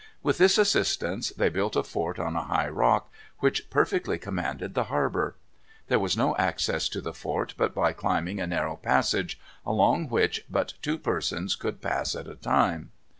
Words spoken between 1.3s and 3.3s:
built a fort on a high rock,